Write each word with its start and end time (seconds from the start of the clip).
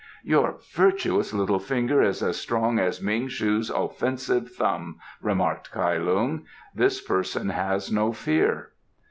"Your 0.23 0.55
virtuous 0.73 1.31
little 1.31 1.59
finger 1.59 2.01
is 2.01 2.23
as 2.23 2.41
strong 2.41 2.79
as 2.79 3.03
Ming 3.03 3.27
shu's 3.27 3.69
offensive 3.69 4.49
thumb," 4.51 4.97
remarked 5.21 5.69
Kai 5.71 5.97
Lung. 5.97 6.43
"This 6.73 6.99
person 6.99 7.49
has 7.49 7.91
no 7.91 8.11
fear." 8.11 8.71